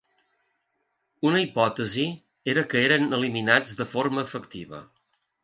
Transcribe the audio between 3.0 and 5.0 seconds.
eliminats de forma efectiva.